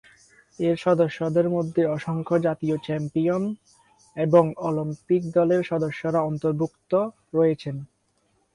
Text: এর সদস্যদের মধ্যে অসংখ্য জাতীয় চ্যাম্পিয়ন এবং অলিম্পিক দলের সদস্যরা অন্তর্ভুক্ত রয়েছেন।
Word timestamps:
এর 0.59 0.75
সদস্যদের 0.77 1.47
মধ্যে 1.49 1.81
অসংখ্য 1.87 2.35
জাতীয় 2.39 2.75
চ্যাম্পিয়ন 2.77 3.43
এবং 4.17 4.43
অলিম্পিক 4.67 5.21
দলের 5.31 5.61
সদস্যরা 5.63 6.19
অন্তর্ভুক্ত 6.21 6.91
রয়েছেন। 7.33 7.75